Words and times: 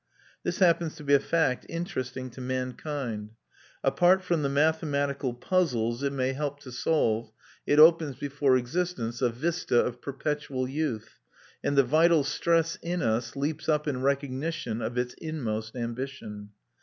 This 0.41 0.57
happens 0.57 0.95
to 0.95 1.03
be 1.03 1.13
a 1.13 1.19
fact 1.19 1.63
interesting 1.69 2.31
to 2.31 2.41
mankind. 2.41 3.33
Apart 3.83 4.23
from 4.23 4.41
the 4.41 4.49
mathematical 4.49 5.31
puzzles 5.31 6.01
it 6.01 6.11
may 6.11 6.33
help 6.33 6.59
to 6.61 6.71
solve, 6.71 7.31
it 7.67 7.77
opens 7.77 8.15
before 8.15 8.57
existence 8.57 9.21
a 9.21 9.29
vista 9.29 9.79
of 9.79 10.01
perpetual 10.01 10.67
youth, 10.67 11.19
and 11.63 11.77
the 11.77 11.83
vital 11.83 12.23
stress 12.23 12.77
in 12.81 13.03
us 13.03 13.35
leaps 13.35 13.69
up 13.69 13.87
in 13.87 14.01
recognition 14.01 14.81
of 14.81 14.97
its 14.97 15.13
inmost 15.19 15.75
ambition. 15.75 16.49